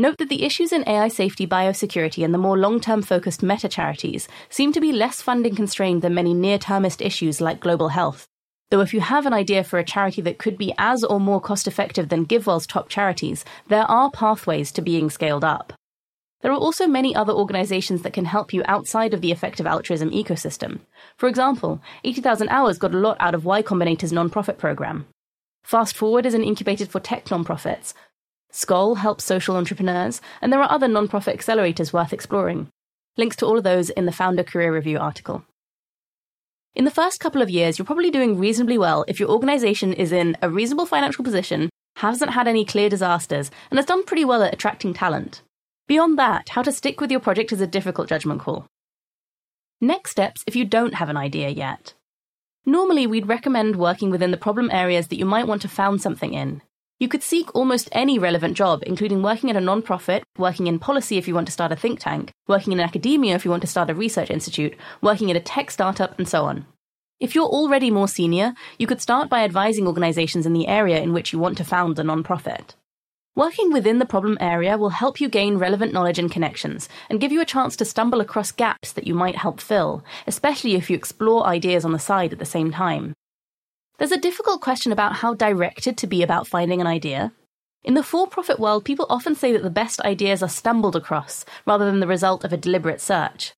Note 0.00 0.16
that 0.16 0.30
the 0.30 0.44
issues 0.44 0.72
in 0.72 0.88
AI 0.88 1.08
safety, 1.08 1.46
biosecurity, 1.46 2.24
and 2.24 2.32
the 2.32 2.38
more 2.38 2.56
long 2.56 2.80
term 2.80 3.02
focused 3.02 3.42
meta 3.42 3.68
charities 3.68 4.28
seem 4.48 4.72
to 4.72 4.80
be 4.80 4.92
less 4.92 5.20
funding 5.20 5.54
constrained 5.54 6.00
than 6.00 6.14
many 6.14 6.32
near 6.32 6.56
termist 6.56 7.02
issues 7.02 7.42
like 7.42 7.60
global 7.60 7.90
health. 7.90 8.26
Though, 8.70 8.80
if 8.80 8.94
you 8.94 9.02
have 9.02 9.26
an 9.26 9.34
idea 9.34 9.62
for 9.62 9.78
a 9.78 9.84
charity 9.84 10.22
that 10.22 10.38
could 10.38 10.56
be 10.56 10.72
as 10.78 11.04
or 11.04 11.20
more 11.20 11.38
cost 11.38 11.66
effective 11.66 12.08
than 12.08 12.24
GiveWell's 12.24 12.66
top 12.66 12.88
charities, 12.88 13.44
there 13.68 13.84
are 13.90 14.10
pathways 14.10 14.72
to 14.72 14.80
being 14.80 15.10
scaled 15.10 15.44
up. 15.44 15.74
There 16.40 16.50
are 16.50 16.56
also 16.56 16.86
many 16.86 17.14
other 17.14 17.34
organizations 17.34 18.00
that 18.00 18.14
can 18.14 18.24
help 18.24 18.54
you 18.54 18.62
outside 18.64 19.12
of 19.12 19.20
the 19.20 19.32
effective 19.32 19.66
altruism 19.66 20.12
ecosystem. 20.12 20.78
For 21.18 21.28
example, 21.28 21.82
80,000 22.04 22.48
Hours 22.48 22.78
got 22.78 22.94
a 22.94 22.98
lot 22.98 23.18
out 23.20 23.34
of 23.34 23.44
Y 23.44 23.60
Combinator's 23.60 24.12
nonprofit 24.12 24.56
program. 24.56 25.08
Fast 25.62 25.94
Forward 25.94 26.24
is 26.24 26.32
an 26.32 26.42
incubator 26.42 26.86
for 26.86 27.00
tech 27.00 27.26
nonprofits, 27.26 27.92
Skoll 28.52 28.96
helps 28.96 29.24
social 29.24 29.56
entrepreneurs, 29.56 30.20
and 30.42 30.52
there 30.52 30.60
are 30.60 30.70
other 30.70 30.88
nonprofit 30.88 31.36
accelerators 31.36 31.92
worth 31.92 32.12
exploring. 32.12 32.68
Links 33.16 33.36
to 33.36 33.46
all 33.46 33.58
of 33.58 33.64
those 33.64 33.90
in 33.90 34.06
the 34.06 34.12
Founder 34.12 34.42
Career 34.42 34.74
Review 34.74 34.98
article. 34.98 35.44
In 36.74 36.84
the 36.84 36.90
first 36.90 37.20
couple 37.20 37.42
of 37.42 37.50
years, 37.50 37.78
you're 37.78 37.86
probably 37.86 38.10
doing 38.10 38.38
reasonably 38.38 38.78
well 38.78 39.04
if 39.08 39.18
your 39.18 39.28
organization 39.28 39.92
is 39.92 40.12
in 40.12 40.36
a 40.42 40.48
reasonable 40.48 40.86
financial 40.86 41.24
position, 41.24 41.68
hasn't 41.96 42.32
had 42.32 42.48
any 42.48 42.64
clear 42.64 42.88
disasters, 42.88 43.50
and 43.70 43.78
has 43.78 43.86
done 43.86 44.04
pretty 44.04 44.24
well 44.24 44.42
at 44.42 44.54
attracting 44.54 44.94
talent. 44.94 45.42
Beyond 45.86 46.18
that, 46.18 46.50
how 46.50 46.62
to 46.62 46.72
stick 46.72 47.00
with 47.00 47.10
your 47.10 47.20
project 47.20 47.52
is 47.52 47.60
a 47.60 47.66
difficult 47.66 48.08
judgment 48.08 48.40
call. 48.40 48.66
Next 49.80 50.12
steps 50.12 50.44
if 50.46 50.54
you 50.54 50.64
don't 50.64 50.94
have 50.94 51.08
an 51.08 51.16
idea 51.16 51.48
yet. 51.48 51.94
Normally, 52.64 53.06
we'd 53.06 53.28
recommend 53.28 53.76
working 53.76 54.10
within 54.10 54.30
the 54.30 54.36
problem 54.36 54.70
areas 54.70 55.08
that 55.08 55.18
you 55.18 55.24
might 55.24 55.46
want 55.46 55.62
to 55.62 55.68
found 55.68 56.00
something 56.00 56.34
in, 56.34 56.62
you 57.00 57.08
could 57.08 57.22
seek 57.22 57.52
almost 57.54 57.88
any 57.92 58.18
relevant 58.18 58.54
job, 58.56 58.82
including 58.86 59.22
working 59.22 59.48
at 59.48 59.56
a 59.56 59.60
non-profit, 59.60 60.22
working 60.36 60.66
in 60.66 60.78
policy 60.78 61.16
if 61.16 61.26
you 61.26 61.34
want 61.34 61.46
to 61.46 61.52
start 61.52 61.72
a 61.72 61.76
think 61.76 61.98
tank, 61.98 62.30
working 62.46 62.74
in 62.74 62.78
academia 62.78 63.34
if 63.34 63.44
you 63.44 63.50
want 63.50 63.62
to 63.62 63.66
start 63.66 63.88
a 63.88 63.94
research 63.94 64.30
institute, 64.30 64.76
working 65.00 65.30
at 65.30 65.36
a 65.36 65.40
tech 65.40 65.70
startup, 65.70 66.16
and 66.18 66.28
so 66.28 66.44
on. 66.44 66.66
If 67.18 67.34
you're 67.34 67.46
already 67.46 67.90
more 67.90 68.06
senior, 68.06 68.54
you 68.78 68.86
could 68.86 69.00
start 69.00 69.30
by 69.30 69.44
advising 69.44 69.86
organizations 69.86 70.44
in 70.44 70.52
the 70.52 70.68
area 70.68 71.00
in 71.00 71.14
which 71.14 71.32
you 71.32 71.38
want 71.38 71.56
to 71.56 71.64
found 71.64 71.98
a 71.98 72.04
non-profit. 72.04 72.76
Working 73.34 73.72
within 73.72 73.98
the 73.98 74.06
problem 74.06 74.36
area 74.38 74.76
will 74.76 74.90
help 74.90 75.22
you 75.22 75.28
gain 75.30 75.56
relevant 75.56 75.94
knowledge 75.94 76.18
and 76.18 76.30
connections, 76.30 76.86
and 77.08 77.20
give 77.20 77.32
you 77.32 77.40
a 77.40 77.46
chance 77.46 77.76
to 77.76 77.86
stumble 77.86 78.20
across 78.20 78.52
gaps 78.52 78.92
that 78.92 79.06
you 79.06 79.14
might 79.14 79.36
help 79.36 79.60
fill, 79.60 80.04
especially 80.26 80.74
if 80.74 80.90
you 80.90 80.96
explore 80.96 81.46
ideas 81.46 81.86
on 81.86 81.92
the 81.92 81.98
side 81.98 82.34
at 82.34 82.38
the 82.38 82.44
same 82.44 82.70
time. 82.70 83.14
There's 84.00 84.12
a 84.12 84.16
difficult 84.16 84.62
question 84.62 84.92
about 84.92 85.16
how 85.16 85.34
directed 85.34 85.98
to 85.98 86.06
be 86.06 86.22
about 86.22 86.46
finding 86.46 86.80
an 86.80 86.86
idea. 86.86 87.34
In 87.84 87.92
the 87.92 88.02
for 88.02 88.26
profit 88.26 88.58
world, 88.58 88.82
people 88.82 89.04
often 89.10 89.34
say 89.34 89.52
that 89.52 89.62
the 89.62 89.68
best 89.68 90.00
ideas 90.00 90.42
are 90.42 90.48
stumbled 90.48 90.96
across 90.96 91.44
rather 91.66 91.84
than 91.84 92.00
the 92.00 92.06
result 92.06 92.42
of 92.42 92.50
a 92.50 92.56
deliberate 92.56 93.02
search. 93.02 93.52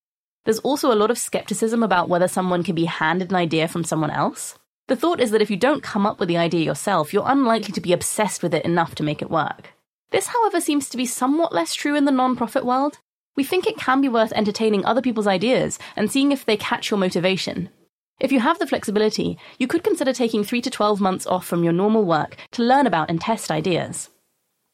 There's 0.44 0.58
also 0.58 0.92
a 0.92 0.98
lot 0.98 1.12
of 1.12 1.18
skepticism 1.18 1.84
about 1.84 2.08
whether 2.08 2.26
someone 2.26 2.64
can 2.64 2.74
be 2.74 2.86
handed 2.86 3.30
an 3.30 3.36
idea 3.36 3.68
from 3.68 3.84
someone 3.84 4.10
else. 4.10 4.58
The 4.88 4.96
thought 4.96 5.20
is 5.20 5.30
that 5.30 5.42
if 5.42 5.48
you 5.48 5.56
don't 5.56 5.80
come 5.80 6.06
up 6.06 6.18
with 6.18 6.28
the 6.28 6.38
idea 6.38 6.64
yourself, 6.64 7.12
you're 7.12 7.22
unlikely 7.24 7.72
to 7.74 7.80
be 7.80 7.92
obsessed 7.92 8.42
with 8.42 8.52
it 8.52 8.64
enough 8.64 8.96
to 8.96 9.04
make 9.04 9.22
it 9.22 9.30
work. 9.30 9.74
This, 10.10 10.26
however, 10.26 10.60
seems 10.60 10.88
to 10.88 10.96
be 10.96 11.06
somewhat 11.06 11.54
less 11.54 11.72
true 11.72 11.94
in 11.94 12.04
the 12.04 12.10
non-profit 12.10 12.66
world. 12.66 12.98
We 13.36 13.44
think 13.44 13.68
it 13.68 13.78
can 13.78 14.00
be 14.00 14.08
worth 14.08 14.32
entertaining 14.32 14.84
other 14.84 15.02
people's 15.02 15.28
ideas 15.28 15.78
and 15.94 16.10
seeing 16.10 16.32
if 16.32 16.44
they 16.44 16.56
catch 16.56 16.90
your 16.90 16.98
motivation. 16.98 17.68
If 18.22 18.30
you 18.30 18.38
have 18.38 18.60
the 18.60 18.68
flexibility, 18.68 19.36
you 19.58 19.66
could 19.66 19.82
consider 19.82 20.12
taking 20.12 20.44
3 20.44 20.60
to 20.60 20.70
12 20.70 21.00
months 21.00 21.26
off 21.26 21.44
from 21.44 21.64
your 21.64 21.72
normal 21.72 22.04
work 22.04 22.36
to 22.52 22.62
learn 22.62 22.86
about 22.86 23.10
and 23.10 23.20
test 23.20 23.50
ideas. 23.50 24.10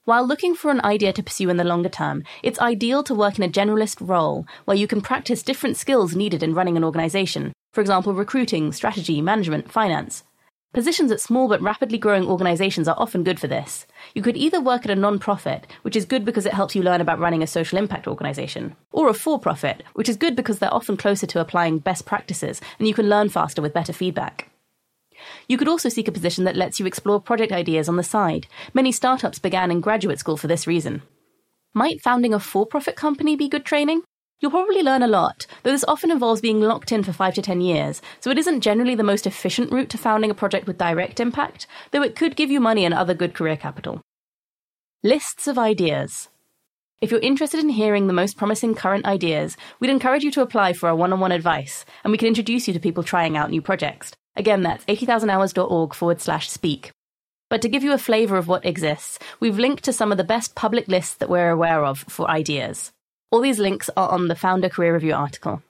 While 0.04 0.26
looking 0.26 0.54
for 0.54 0.70
an 0.70 0.84
idea 0.84 1.14
to 1.14 1.22
pursue 1.22 1.48
in 1.48 1.56
the 1.56 1.64
longer 1.64 1.88
term, 1.88 2.24
it's 2.42 2.60
ideal 2.60 3.02
to 3.04 3.14
work 3.14 3.38
in 3.38 3.44
a 3.44 3.48
generalist 3.48 4.06
role 4.06 4.46
where 4.66 4.76
you 4.76 4.86
can 4.86 5.00
practice 5.00 5.42
different 5.42 5.78
skills 5.78 6.14
needed 6.14 6.42
in 6.42 6.52
running 6.52 6.76
an 6.76 6.84
organization, 6.84 7.54
for 7.72 7.80
example, 7.80 8.12
recruiting, 8.12 8.70
strategy, 8.70 9.22
management, 9.22 9.72
finance. 9.72 10.24
Positions 10.74 11.10
at 11.10 11.20
small 11.20 11.48
but 11.48 11.62
rapidly 11.62 11.96
growing 11.96 12.26
organizations 12.26 12.88
are 12.88 12.98
often 12.98 13.24
good 13.24 13.40
for 13.40 13.46
this. 13.46 13.86
You 14.14 14.20
could 14.20 14.36
either 14.36 14.60
work 14.60 14.84
at 14.84 14.90
a 14.90 14.94
non-profit, 14.94 15.66
which 15.80 15.96
is 15.96 16.04
good 16.04 16.26
because 16.26 16.44
it 16.44 16.52
helps 16.52 16.76
you 16.76 16.82
learn 16.82 17.00
about 17.00 17.18
running 17.18 17.42
a 17.42 17.46
social 17.46 17.78
impact 17.78 18.06
organization, 18.06 18.76
or 18.92 19.08
a 19.08 19.14
for-profit, 19.14 19.82
which 19.94 20.10
is 20.10 20.16
good 20.18 20.36
because 20.36 20.58
they're 20.58 20.72
often 20.72 20.98
closer 20.98 21.26
to 21.26 21.40
applying 21.40 21.78
best 21.78 22.04
practices 22.04 22.60
and 22.78 22.86
you 22.86 22.92
can 22.92 23.08
learn 23.08 23.30
faster 23.30 23.62
with 23.62 23.72
better 23.72 23.94
feedback. 23.94 24.50
You 25.48 25.56
could 25.56 25.68
also 25.68 25.88
seek 25.88 26.06
a 26.06 26.12
position 26.12 26.44
that 26.44 26.56
lets 26.56 26.78
you 26.78 26.86
explore 26.86 27.20
project 27.20 27.50
ideas 27.50 27.88
on 27.88 27.96
the 27.96 28.02
side. 28.02 28.46
Many 28.74 28.92
startups 28.92 29.38
began 29.38 29.70
in 29.70 29.80
graduate 29.80 30.18
school 30.18 30.36
for 30.36 30.48
this 30.48 30.66
reason. 30.66 31.02
Might 31.74 32.02
founding 32.02 32.34
a 32.34 32.38
for 32.38 32.66
profit 32.66 32.94
company 32.94 33.36
be 33.36 33.48
good 33.48 33.64
training? 33.64 34.02
You'll 34.40 34.52
probably 34.52 34.84
learn 34.84 35.02
a 35.02 35.08
lot, 35.08 35.46
though 35.62 35.72
this 35.72 35.84
often 35.88 36.12
involves 36.12 36.40
being 36.40 36.60
locked 36.60 36.92
in 36.92 37.02
for 37.02 37.12
5 37.12 37.34
to 37.34 37.42
10 37.42 37.60
years, 37.60 38.00
so 38.20 38.30
it 38.30 38.38
isn't 38.38 38.60
generally 38.60 38.94
the 38.94 39.02
most 39.02 39.26
efficient 39.26 39.72
route 39.72 39.88
to 39.90 39.98
founding 39.98 40.30
a 40.30 40.34
project 40.34 40.68
with 40.68 40.78
direct 40.78 41.18
impact, 41.18 41.66
though 41.90 42.02
it 42.02 42.14
could 42.14 42.36
give 42.36 42.50
you 42.50 42.60
money 42.60 42.84
and 42.84 42.94
other 42.94 43.14
good 43.14 43.34
career 43.34 43.56
capital. 43.56 44.00
Lists 45.02 45.48
of 45.48 45.58
ideas. 45.58 46.28
If 47.00 47.10
you're 47.10 47.20
interested 47.20 47.60
in 47.60 47.68
hearing 47.68 48.06
the 48.06 48.12
most 48.12 48.36
promising 48.36 48.76
current 48.76 49.06
ideas, 49.06 49.56
we'd 49.80 49.90
encourage 49.90 50.22
you 50.22 50.30
to 50.32 50.42
apply 50.42 50.72
for 50.72 50.88
our 50.88 50.96
one 50.96 51.12
on 51.12 51.18
one 51.18 51.32
advice, 51.32 51.84
and 52.04 52.12
we 52.12 52.18
can 52.18 52.28
introduce 52.28 52.68
you 52.68 52.74
to 52.74 52.80
people 52.80 53.02
trying 53.02 53.36
out 53.36 53.50
new 53.50 53.62
projects. 53.62 54.12
Again, 54.36 54.62
that's 54.62 54.84
80000hours.org 54.84 55.94
forward 55.94 56.20
slash 56.20 56.48
speak. 56.48 56.92
But 57.50 57.62
to 57.62 57.68
give 57.68 57.82
you 57.82 57.92
a 57.92 57.98
flavour 57.98 58.36
of 58.36 58.46
what 58.46 58.64
exists, 58.64 59.18
we've 59.40 59.58
linked 59.58 59.82
to 59.84 59.92
some 59.92 60.12
of 60.12 60.18
the 60.18 60.24
best 60.24 60.54
public 60.54 60.86
lists 60.86 61.14
that 61.14 61.30
we're 61.30 61.50
aware 61.50 61.84
of 61.84 62.00
for 62.00 62.30
ideas. 62.30 62.92
All 63.30 63.42
these 63.42 63.58
links 63.58 63.90
are 63.94 64.08
on 64.08 64.28
the 64.28 64.34
Founder 64.34 64.70
Career 64.70 64.94
Review 64.94 65.12
article. 65.12 65.62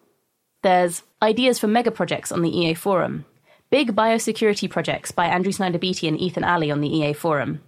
There's 0.62 1.02
Ideas 1.20 1.58
for 1.58 1.66
Mega 1.66 1.90
Projects 1.90 2.30
on 2.30 2.42
the 2.42 2.56
EA 2.56 2.74
Forum, 2.74 3.24
Big 3.68 3.96
Biosecurity 3.96 4.70
Projects 4.70 5.10
by 5.10 5.26
Andrew 5.26 5.50
Snyder 5.50 5.78
Beattie 5.78 6.06
and 6.06 6.20
Ethan 6.20 6.44
Alley 6.44 6.70
on 6.70 6.80
the 6.80 6.88
EA 6.88 7.12
Forum, 7.12 7.60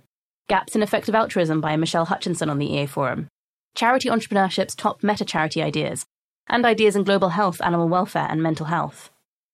Gaps 0.48 0.76
in 0.76 0.84
Effective 0.84 1.16
Altruism 1.16 1.60
by 1.60 1.74
Michelle 1.74 2.04
Hutchinson 2.04 2.48
on 2.48 2.58
the 2.58 2.72
EA 2.72 2.86
Forum, 2.86 3.26
Charity 3.74 4.08
Entrepreneurship's 4.08 4.76
Top 4.76 5.02
Meta 5.02 5.24
Charity 5.24 5.60
Ideas, 5.60 6.04
and 6.48 6.64
Ideas 6.64 6.94
in 6.94 7.02
Global 7.02 7.30
Health, 7.30 7.60
Animal 7.60 7.88
Welfare, 7.88 8.28
and 8.30 8.40
Mental 8.40 8.66
Health. 8.66 9.10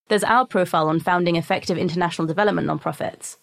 There's 0.09 0.25
our 0.25 0.47
profile 0.47 0.90
on 0.90 1.00
founding 1.00 1.37
effective 1.37 1.78
international 1.78 2.26
development 2.26 2.69
nonprofits. 2.69 3.37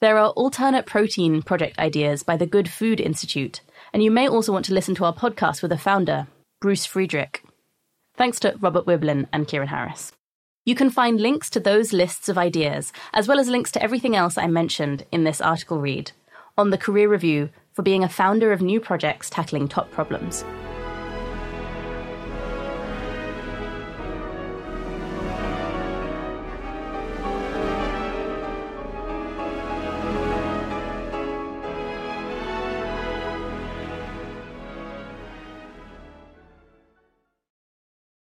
There 0.00 0.18
are 0.18 0.30
alternate 0.30 0.86
protein 0.86 1.42
project 1.42 1.78
ideas 1.78 2.24
by 2.24 2.36
the 2.36 2.46
Good 2.46 2.68
Food 2.68 3.00
Institute, 3.00 3.60
and 3.92 4.02
you 4.02 4.10
may 4.10 4.28
also 4.28 4.52
want 4.52 4.64
to 4.64 4.74
listen 4.74 4.96
to 4.96 5.04
our 5.04 5.14
podcast 5.14 5.62
with 5.62 5.70
a 5.70 5.78
founder, 5.78 6.26
Bruce 6.60 6.84
Friedrich. 6.84 7.42
Thanks 8.18 8.38
to 8.40 8.54
Robert 8.60 8.84
Wiblin 8.84 9.26
and 9.32 9.48
Keiran 9.48 9.68
Harris. 9.68 10.12
You 10.66 10.74
can 10.74 10.90
find 10.90 11.18
links 11.18 11.48
to 11.50 11.60
those 11.60 11.94
lists 11.94 12.28
of 12.28 12.36
ideas, 12.36 12.92
as 13.14 13.26
well 13.26 13.40
as 13.40 13.48
links 13.48 13.72
to 13.72 13.82
everything 13.82 14.14
else 14.14 14.36
I 14.36 14.46
mentioned 14.46 15.06
in 15.10 15.24
this 15.24 15.40
article 15.40 15.80
read, 15.80 16.12
on 16.58 16.68
the 16.68 16.76
career 16.76 17.08
review 17.08 17.48
for 17.72 17.80
being 17.80 18.04
a 18.04 18.10
founder 18.10 18.52
of 18.52 18.60
new 18.60 18.78
projects 18.78 19.30
tackling 19.30 19.68
top 19.68 19.90
problems. 19.90 20.44